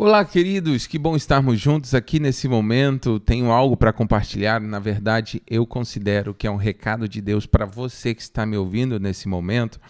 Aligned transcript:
Olá, 0.00 0.24
queridos, 0.24 0.86
que 0.86 0.96
bom 0.96 1.16
estarmos 1.16 1.58
juntos 1.60 1.92
aqui 1.92 2.20
nesse 2.20 2.46
momento. 2.46 3.18
Tenho 3.18 3.50
algo 3.50 3.76
para 3.76 3.92
compartilhar. 3.92 4.60
Na 4.60 4.78
verdade, 4.78 5.42
eu 5.44 5.66
considero 5.66 6.32
que 6.32 6.46
é 6.46 6.50
um 6.52 6.54
recado 6.54 7.08
de 7.08 7.20
Deus 7.20 7.46
para 7.46 7.66
você 7.66 8.14
que 8.14 8.22
está 8.22 8.46
me 8.46 8.56
ouvindo 8.56 9.00
nesse 9.00 9.26
momento. 9.26 9.80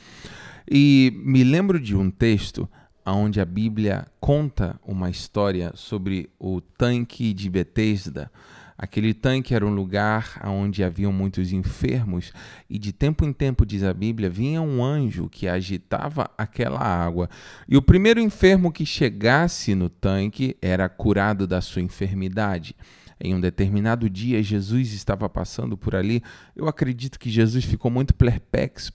E 0.66 1.12
me 1.22 1.44
lembro 1.44 1.78
de 1.78 1.94
um 1.94 2.10
texto 2.10 2.66
onde 3.04 3.38
a 3.38 3.44
Bíblia 3.44 4.06
conta 4.18 4.80
uma 4.82 5.10
história 5.10 5.72
sobre 5.74 6.30
o 6.38 6.62
tanque 6.62 7.34
de 7.34 7.50
Betesda. 7.50 8.32
Aquele 8.78 9.12
tanque 9.12 9.56
era 9.56 9.66
um 9.66 9.74
lugar 9.74 10.40
onde 10.44 10.84
haviam 10.84 11.12
muitos 11.12 11.52
enfermos, 11.52 12.32
e 12.70 12.78
de 12.78 12.92
tempo 12.92 13.24
em 13.24 13.32
tempo, 13.32 13.66
diz 13.66 13.82
a 13.82 13.92
Bíblia, 13.92 14.30
vinha 14.30 14.62
um 14.62 14.84
anjo 14.84 15.28
que 15.28 15.48
agitava 15.48 16.30
aquela 16.38 16.78
água. 16.78 17.28
E 17.68 17.76
o 17.76 17.82
primeiro 17.82 18.20
enfermo 18.20 18.70
que 18.70 18.86
chegasse 18.86 19.74
no 19.74 19.88
tanque 19.88 20.56
era 20.62 20.88
curado 20.88 21.44
da 21.44 21.60
sua 21.60 21.82
enfermidade. 21.82 22.76
Em 23.20 23.34
um 23.34 23.40
determinado 23.40 24.08
dia, 24.08 24.40
Jesus 24.44 24.92
estava 24.92 25.28
passando 25.28 25.76
por 25.76 25.96
ali. 25.96 26.22
Eu 26.54 26.68
acredito 26.68 27.18
que 27.18 27.28
Jesus 27.28 27.64
ficou 27.64 27.90
muito 27.90 28.14
perplexo, 28.14 28.92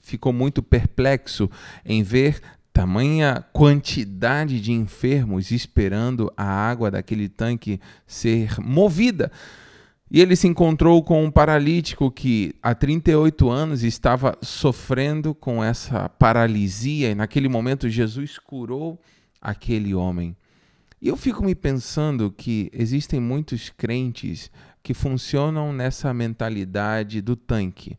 ficou 0.00 0.32
muito 0.32 0.62
perplexo 0.62 1.50
em 1.84 2.02
ver 2.02 2.40
tamanha 2.74 3.46
quantidade 3.52 4.60
de 4.60 4.72
enfermos 4.72 5.52
esperando 5.52 6.30
a 6.36 6.44
água 6.44 6.90
daquele 6.90 7.28
tanque 7.28 7.80
ser 8.04 8.60
movida. 8.60 9.30
E 10.10 10.20
ele 10.20 10.34
se 10.34 10.48
encontrou 10.48 11.02
com 11.02 11.24
um 11.24 11.30
paralítico 11.30 12.10
que 12.10 12.52
há 12.60 12.74
38 12.74 13.48
anos 13.48 13.84
estava 13.84 14.36
sofrendo 14.42 15.34
com 15.34 15.62
essa 15.62 16.08
paralisia, 16.08 17.12
e 17.12 17.14
naquele 17.14 17.48
momento 17.48 17.88
Jesus 17.88 18.38
curou 18.38 19.00
aquele 19.40 19.94
homem. 19.94 20.36
E 21.00 21.06
eu 21.06 21.16
fico 21.16 21.44
me 21.44 21.54
pensando 21.54 22.34
que 22.36 22.70
existem 22.72 23.20
muitos 23.20 23.70
crentes 23.70 24.50
que 24.82 24.92
funcionam 24.92 25.72
nessa 25.72 26.12
mentalidade 26.12 27.20
do 27.20 27.36
tanque. 27.36 27.96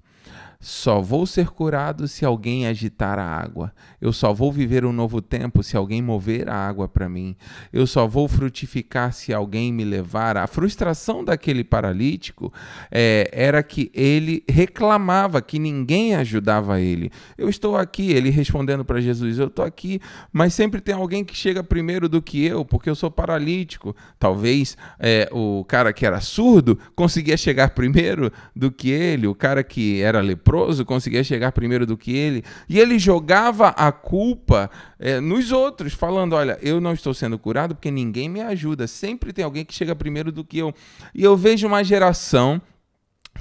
Só 0.59 1.01
vou 1.01 1.25
ser 1.25 1.49
curado 1.49 2.07
se 2.07 2.25
alguém 2.25 2.67
agitar 2.67 3.19
a 3.19 3.25
água. 3.25 3.71
Eu 4.01 4.11
só 4.11 4.33
vou 4.33 4.51
viver 4.51 4.85
um 4.85 4.91
novo 4.91 5.21
tempo 5.21 5.61
se 5.61 5.77
alguém 5.77 6.01
mover 6.01 6.49
a 6.49 6.55
água 6.55 6.87
para 6.87 7.09
mim. 7.09 7.35
Eu 7.71 7.85
só 7.85 8.07
vou 8.07 8.27
frutificar 8.27 9.13
se 9.13 9.33
alguém 9.33 9.71
me 9.71 9.83
levar. 9.83 10.37
A 10.37 10.47
frustração 10.47 11.23
daquele 11.23 11.63
paralítico 11.63 12.51
é, 12.91 13.29
era 13.31 13.61
que 13.61 13.91
ele 13.93 14.43
reclamava 14.49 15.41
que 15.41 15.59
ninguém 15.59 16.15
ajudava 16.15 16.79
ele. 16.79 17.11
Eu 17.37 17.49
estou 17.49 17.77
aqui, 17.77 18.11
ele 18.11 18.29
respondendo 18.29 18.83
para 18.83 19.01
Jesus: 19.01 19.37
Eu 19.37 19.47
estou 19.47 19.65
aqui, 19.65 19.99
mas 20.31 20.53
sempre 20.53 20.81
tem 20.81 20.95
alguém 20.95 21.23
que 21.23 21.35
chega 21.35 21.63
primeiro 21.63 22.09
do 22.09 22.21
que 22.21 22.43
eu, 22.43 22.65
porque 22.65 22.89
eu 22.89 22.95
sou 22.95 23.11
paralítico. 23.11 23.95
Talvez 24.17 24.77
é, 24.99 25.29
o 25.31 25.63
cara 25.65 25.93
que 25.93 26.05
era 26.05 26.21
surdo 26.21 26.79
conseguia 26.95 27.37
chegar 27.37 27.69
primeiro 27.75 28.31
do 28.55 28.71
que 28.71 28.89
ele, 28.89 29.27
o 29.27 29.35
cara 29.35 29.63
que 29.63 30.01
era 30.01 30.21
leproso 30.21 30.44
leproso 30.45 30.85
conseguia 30.85 31.23
chegar 31.23 31.51
primeiro 31.51 31.87
do 31.87 31.97
que 31.97 32.15
ele, 32.15 32.43
e 32.69 32.79
ele 32.79 32.99
jogava 32.99 33.69
a 33.69 33.91
culpa 33.91 34.69
é, 34.99 35.19
nos 35.19 35.51
outros, 35.51 35.93
falando: 35.93 36.33
Olha, 36.33 36.59
eu 36.61 36.79
não 36.79 36.93
estou 36.93 37.13
sendo 37.13 37.39
curado 37.39 37.73
porque 37.73 37.89
ninguém 37.89 38.29
me 38.29 38.41
ajuda, 38.41 38.85
sempre 38.85 39.33
tem 39.33 39.43
alguém 39.43 39.65
que 39.65 39.73
chega 39.73 39.95
primeiro 39.95 40.31
do 40.31 40.43
que 40.43 40.59
eu. 40.59 40.73
E 41.13 41.23
eu 41.23 41.35
vejo 41.35 41.65
uma 41.65 41.83
geração 41.83 42.61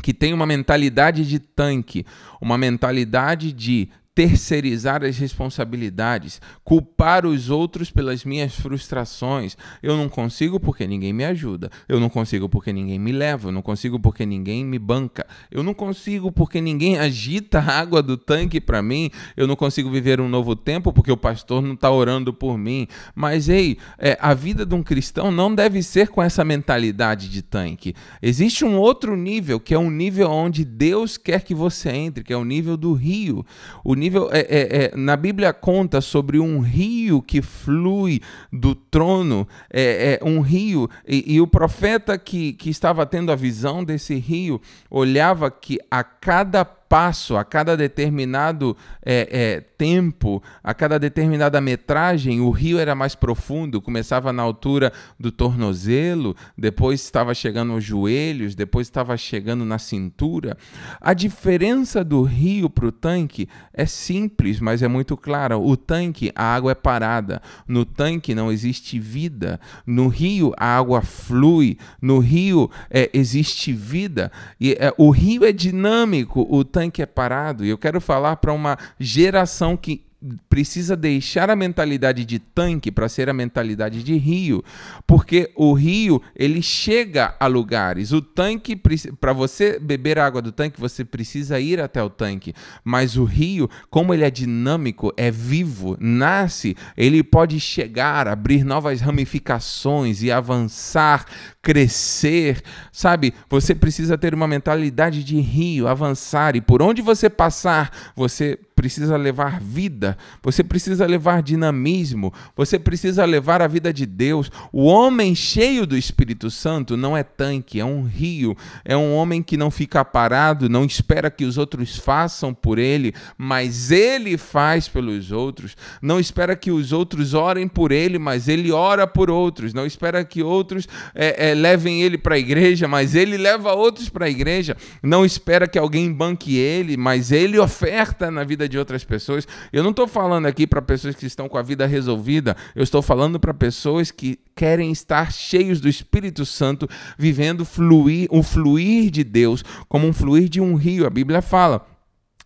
que 0.02 0.14
tem 0.14 0.32
uma 0.32 0.46
mentalidade 0.46 1.28
de 1.28 1.38
tanque, 1.38 2.06
uma 2.40 2.56
mentalidade 2.56 3.52
de 3.52 3.88
terceirizar 4.14 5.02
as 5.02 5.18
responsabilidades, 5.18 6.40
culpar 6.62 7.26
os 7.26 7.50
outros 7.50 7.90
pelas 7.90 8.24
minhas 8.24 8.54
frustrações. 8.54 9.56
Eu 9.82 9.96
não 9.96 10.08
consigo 10.08 10.60
porque 10.60 10.86
ninguém 10.86 11.12
me 11.12 11.24
ajuda. 11.24 11.68
Eu 11.88 11.98
não 11.98 12.08
consigo 12.08 12.48
porque 12.48 12.72
ninguém 12.72 12.98
me 12.98 13.10
leva. 13.10 13.48
Eu 13.48 13.52
não 13.52 13.62
consigo 13.62 13.98
porque 13.98 14.24
ninguém 14.24 14.64
me 14.64 14.78
banca. 14.78 15.26
Eu 15.50 15.62
não 15.64 15.74
consigo 15.74 16.30
porque 16.30 16.60
ninguém 16.60 16.96
agita 16.96 17.58
a 17.58 17.80
água 17.80 18.02
do 18.02 18.16
tanque 18.16 18.60
para 18.60 18.80
mim. 18.80 19.10
Eu 19.36 19.48
não 19.48 19.56
consigo 19.56 19.90
viver 19.90 20.20
um 20.20 20.28
novo 20.28 20.54
tempo 20.54 20.92
porque 20.92 21.10
o 21.10 21.16
pastor 21.16 21.60
não 21.60 21.74
está 21.74 21.90
orando 21.90 22.32
por 22.32 22.56
mim. 22.56 22.86
Mas 23.16 23.48
ei, 23.48 23.78
é, 23.98 24.16
a 24.20 24.32
vida 24.32 24.64
de 24.64 24.74
um 24.76 24.82
cristão 24.82 25.32
não 25.32 25.52
deve 25.52 25.82
ser 25.82 26.08
com 26.08 26.22
essa 26.22 26.44
mentalidade 26.44 27.28
de 27.28 27.42
tanque. 27.42 27.94
Existe 28.22 28.64
um 28.64 28.78
outro 28.78 29.16
nível 29.16 29.58
que 29.58 29.74
é 29.74 29.78
um 29.78 29.90
nível 29.90 30.30
onde 30.30 30.64
Deus 30.64 31.16
quer 31.16 31.42
que 31.42 31.54
você 31.54 31.90
entre, 31.90 32.22
que 32.22 32.32
é 32.32 32.36
o 32.36 32.44
nível 32.44 32.76
do 32.76 32.92
rio. 32.92 33.44
O 33.82 33.94
nível. 34.04 34.28
É, 34.30 34.40
é, 34.40 34.84
é, 34.84 34.96
na 34.96 35.16
Bíblia 35.16 35.52
conta 35.52 36.00
sobre 36.00 36.38
um 36.38 36.60
rio 36.60 37.22
que 37.22 37.40
flui 37.40 38.20
do 38.52 38.74
trono, 38.74 39.48
é, 39.70 40.18
é 40.20 40.24
um 40.24 40.40
rio, 40.40 40.88
e, 41.06 41.34
e, 41.34 41.40
o 41.40 41.46
profeta 41.46 42.16
que, 42.18 42.52
que 42.52 42.70
estava 42.70 43.06
tendo 43.06 43.32
a 43.32 43.36
visão 43.36 43.82
desse 43.82 44.14
rio 44.14 44.60
olhava 44.90 45.50
que 45.50 45.78
a 45.90 46.04
cada 46.04 46.64
passo, 46.94 47.36
a 47.36 47.44
cada 47.44 47.76
determinado 47.76 48.76
é, 49.04 49.28
é, 49.28 49.60
tempo, 49.60 50.40
a 50.62 50.72
cada 50.72 50.96
determinada 50.96 51.60
metragem, 51.60 52.40
o 52.40 52.50
rio 52.50 52.78
era 52.78 52.94
mais 52.94 53.16
profundo, 53.16 53.82
começava 53.82 54.32
na 54.32 54.44
altura 54.44 54.92
do 55.18 55.32
tornozelo, 55.32 56.36
depois 56.56 57.02
estava 57.02 57.34
chegando 57.34 57.72
aos 57.72 57.82
joelhos, 57.82 58.54
depois 58.54 58.86
estava 58.86 59.16
chegando 59.16 59.64
na 59.64 59.76
cintura. 59.76 60.56
A 61.00 61.12
diferença 61.14 62.04
do 62.04 62.22
rio 62.22 62.70
para 62.70 62.86
o 62.86 62.92
tanque 62.92 63.48
é 63.72 63.86
simples, 63.86 64.60
mas 64.60 64.80
é 64.80 64.86
muito 64.86 65.16
clara. 65.16 65.58
O 65.58 65.76
tanque, 65.76 66.30
a 66.32 66.54
água 66.54 66.70
é 66.70 66.76
parada. 66.76 67.42
No 67.66 67.84
tanque 67.84 68.36
não 68.36 68.52
existe 68.52 69.00
vida. 69.00 69.60
No 69.84 70.06
rio, 70.06 70.54
a 70.56 70.78
água 70.78 71.02
flui. 71.02 71.76
No 72.00 72.20
rio 72.20 72.70
é, 72.88 73.10
existe 73.12 73.72
vida. 73.72 74.30
E 74.60 74.74
é, 74.78 74.94
o 74.96 75.10
rio 75.10 75.44
é 75.44 75.50
dinâmico. 75.50 76.46
O 76.48 76.62
tanque 76.62 76.83
tanque 76.84 77.02
é 77.02 77.06
parado. 77.06 77.64
E 77.64 77.68
eu 77.68 77.78
quero 77.78 78.00
falar 78.00 78.36
para 78.36 78.52
uma 78.52 78.78
geração 78.98 79.76
que 79.76 80.04
precisa 80.48 80.96
deixar 80.96 81.50
a 81.50 81.56
mentalidade 81.56 82.24
de 82.24 82.38
tanque 82.38 82.90
para 82.90 83.08
ser 83.08 83.28
a 83.28 83.34
mentalidade 83.34 84.02
de 84.02 84.16
rio, 84.16 84.64
porque 85.06 85.50
o 85.54 85.72
rio 85.72 86.22
ele 86.34 86.62
chega 86.62 87.34
a 87.38 87.46
lugares. 87.46 88.12
O 88.12 88.22
tanque 88.22 88.80
para 89.20 89.32
você 89.32 89.78
beber 89.78 90.18
a 90.18 90.26
água 90.26 90.40
do 90.40 90.52
tanque 90.52 90.80
você 90.80 91.04
precisa 91.04 91.60
ir 91.60 91.80
até 91.80 92.02
o 92.02 92.08
tanque, 92.08 92.54
mas 92.82 93.16
o 93.16 93.24
rio, 93.24 93.68
como 93.90 94.14
ele 94.14 94.24
é 94.24 94.30
dinâmico, 94.30 95.12
é 95.16 95.30
vivo, 95.30 95.96
nasce, 96.00 96.76
ele 96.96 97.22
pode 97.22 97.60
chegar, 97.60 98.26
abrir 98.26 98.64
novas 98.64 99.00
ramificações 99.00 100.22
e 100.22 100.30
avançar, 100.30 101.26
crescer, 101.60 102.62
sabe? 102.92 103.34
Você 103.50 103.74
precisa 103.74 104.16
ter 104.16 104.34
uma 104.34 104.48
mentalidade 104.48 105.22
de 105.22 105.40
rio, 105.40 105.86
avançar 105.86 106.56
e 106.56 106.60
por 106.60 106.80
onde 106.82 107.02
você 107.02 107.28
passar, 107.28 107.90
você 108.16 108.58
precisa 108.84 109.16
levar 109.16 109.60
vida, 109.60 110.14
você 110.42 110.62
precisa 110.62 111.06
levar 111.06 111.42
dinamismo, 111.42 112.30
você 112.54 112.78
precisa 112.78 113.24
levar 113.24 113.62
a 113.62 113.66
vida 113.66 113.90
de 113.90 114.04
Deus. 114.04 114.50
O 114.70 114.84
homem 114.84 115.34
cheio 115.34 115.86
do 115.86 115.96
Espírito 115.96 116.50
Santo 116.50 116.94
não 116.94 117.16
é 117.16 117.22
tanque, 117.22 117.80
é 117.80 117.84
um 117.84 118.02
rio, 118.02 118.54
é 118.84 118.94
um 118.94 119.14
homem 119.14 119.42
que 119.42 119.56
não 119.56 119.70
fica 119.70 120.04
parado, 120.04 120.68
não 120.68 120.84
espera 120.84 121.30
que 121.30 121.46
os 121.46 121.56
outros 121.56 121.96
façam 121.96 122.52
por 122.52 122.78
ele, 122.78 123.14
mas 123.38 123.90
ele 123.90 124.36
faz 124.36 124.86
pelos 124.86 125.32
outros, 125.32 125.74
não 126.02 126.20
espera 126.20 126.54
que 126.54 126.70
os 126.70 126.92
outros 126.92 127.32
orem 127.32 127.66
por 127.66 127.90
ele, 127.90 128.18
mas 128.18 128.48
ele 128.48 128.70
ora 128.70 129.06
por 129.06 129.30
outros, 129.30 129.72
não 129.72 129.86
espera 129.86 130.22
que 130.26 130.42
outros 130.42 130.86
é, 131.14 131.52
é, 131.52 131.54
levem 131.54 132.02
ele 132.02 132.18
para 132.18 132.34
a 132.34 132.38
igreja, 132.38 132.86
mas 132.86 133.14
ele 133.14 133.38
leva 133.38 133.72
outros 133.72 134.10
para 134.10 134.26
a 134.26 134.30
igreja, 134.30 134.76
não 135.02 135.24
espera 135.24 135.66
que 135.66 135.78
alguém 135.78 136.12
banque 136.12 136.54
ele, 136.58 136.98
mas 136.98 137.32
ele 137.32 137.58
oferta 137.58 138.30
na 138.30 138.44
vida 138.44 138.68
de 138.68 138.73
de 138.74 138.78
outras 138.78 139.04
pessoas. 139.04 139.46
Eu 139.72 139.82
não 139.82 139.90
estou 139.90 140.06
falando 140.06 140.46
aqui 140.46 140.66
para 140.66 140.82
pessoas 140.82 141.14
que 141.14 141.26
estão 141.26 141.48
com 141.48 141.56
a 141.56 141.62
vida 141.62 141.86
resolvida, 141.86 142.56
eu 142.74 142.82
estou 142.82 143.00
falando 143.00 143.38
para 143.38 143.54
pessoas 143.54 144.10
que 144.10 144.38
querem 144.54 144.90
estar 144.90 145.32
cheios 145.32 145.80
do 145.80 145.88
Espírito 145.88 146.44
Santo, 146.44 146.88
vivendo 147.16 147.64
fluir, 147.64 148.28
o 148.30 148.42
fluir 148.42 149.10
de 149.10 149.22
Deus, 149.22 149.64
como 149.88 150.06
um 150.06 150.12
fluir 150.12 150.48
de 150.48 150.60
um 150.60 150.74
rio. 150.74 151.06
A 151.06 151.10
Bíblia 151.10 151.40
fala. 151.40 151.86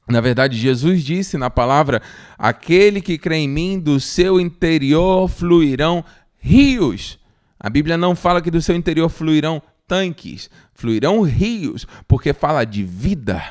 Na 0.06 0.20
verdade, 0.22 0.56
Jesus 0.56 1.02
disse 1.02 1.36
na 1.36 1.50
palavra: 1.50 2.00
Aquele 2.38 3.00
que 3.00 3.18
crê 3.18 3.36
em 3.36 3.48
mim, 3.48 3.78
do 3.78 4.00
seu 4.00 4.40
interior 4.40 5.28
fluirão 5.28 6.04
rios. 6.38 7.18
A 7.60 7.68
Bíblia 7.68 7.96
não 7.96 8.14
fala 8.14 8.40
que 8.40 8.50
do 8.50 8.62
seu 8.62 8.74
interior 8.74 9.08
fluirão 9.08 9.60
tanques, 9.86 10.48
fluirão 10.72 11.22
rios, 11.22 11.86
porque 12.06 12.32
fala 12.32 12.64
de 12.64 12.84
vida 12.84 13.42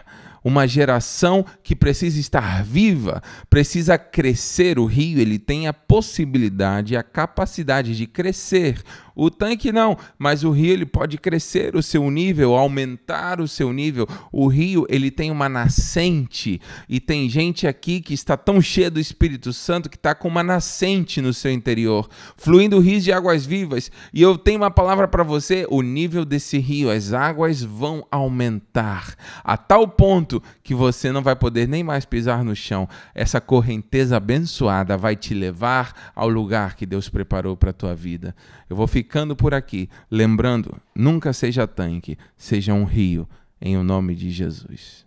uma 0.48 0.66
geração 0.66 1.46
que 1.62 1.76
precisa 1.76 2.20
estar 2.20 2.64
viva, 2.64 3.22
precisa 3.50 3.98
crescer. 3.98 4.80
O 4.80 4.86
rio 4.86 5.20
ele 5.20 5.38
tem 5.38 5.68
a 5.68 5.74
possibilidade, 5.74 6.96
a 6.96 7.04
capacidade 7.04 7.96
de 7.96 8.08
crescer 8.08 8.82
O 9.19 9.31
tanque 9.31 9.72
não, 9.72 9.98
mas 10.16 10.44
o 10.44 10.52
rio 10.52 10.72
ele 10.72 10.86
pode 10.86 11.18
crescer 11.18 11.75
o 11.75 11.81
seu 11.81 12.12
nível, 12.12 12.56
aumentar 12.56 13.42
o 13.42 13.48
seu 13.48 13.74
nível. 13.74 14.08
O 14.31 14.48
rio 14.48 14.86
ele 14.88 15.10
tem 15.10 15.31
uma 15.31 15.50
nascente 15.50 16.62
e 16.88 17.00
tem 17.00 17.28
gente 17.28 17.66
aqui 17.66 18.00
que 18.00 18.14
está 18.14 18.38
tão 18.38 18.62
cheia 18.62 18.92
do 18.92 19.00
Espírito 19.00 19.52
Santo 19.52 19.90
que 19.90 19.96
está 19.96 20.14
com 20.14 20.28
uma 20.28 20.44
nascente 20.44 21.19
no 21.19 21.34
seu 21.34 21.52
interior, 21.52 22.08
fluindo 22.36 22.80
rios 22.80 23.04
de 23.04 23.12
águas 23.12 23.44
vivas. 23.44 23.92
E 24.14 24.22
eu 24.22 24.38
tenho 24.38 24.60
uma 24.60 24.69
palavra 24.69 25.08
para 25.08 25.24
você: 25.24 25.66
o 25.68 25.81
nível 25.81 26.24
desse 26.24 26.60
rio, 26.60 26.92
as 26.92 27.12
águas 27.12 27.63
vão 27.63 28.06
aumentar 28.12 29.16
a 29.44 29.58
tal 29.58 29.88
ponto 29.88 30.44
que 30.62 30.75
você 30.75 31.12
não 31.12 31.24
vai 31.24 31.36
poder 31.36 31.68
nem 31.68 31.84
mais 31.84 32.06
pisar 32.06 32.44
no 32.44 32.56
chão. 32.56 32.88
Essa 33.16 33.42
correnteza 33.42 34.18
abençoada 34.18 34.96
vai 34.96 35.16
te 35.16 35.34
levar 35.34 36.12
ao 36.16 36.30
lugar 36.30 36.75
que 36.75 36.86
Deus 36.86 37.10
preparou 37.10 37.58
para 37.58 37.74
tua 37.74 37.96
vida. 37.96 38.36
Eu 38.70 38.75
vou 38.75 38.86
ficando 39.07 39.38
por 39.38 39.54
aqui, 39.54 39.89
lembrando, 40.12 40.81
nunca 40.94 41.31
seja 41.31 41.65
tanque, 41.65 42.18
seja 42.36 42.74
um 42.74 42.83
rio, 42.83 43.25
em 43.62 43.77
o 43.77 43.83
nome 43.83 44.13
de 44.13 44.30
Jesus. 44.30 45.06